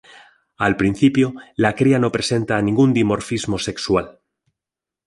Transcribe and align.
Al 0.57 0.77
principio, 0.77 1.35
la 1.55 1.75
cría 1.75 1.99
no 1.99 2.11
presenta 2.11 2.59
ningún 2.59 2.91
dimorfismo 2.91 3.59
sexual. 3.59 4.17